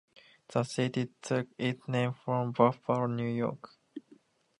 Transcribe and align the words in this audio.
The 0.47 0.63
city 0.63 1.11
took 1.21 1.49
its 1.59 1.87
name 1.87 2.15
from 2.25 2.53
Buffalo, 2.53 3.05
New 3.05 3.29
York. 3.29 3.69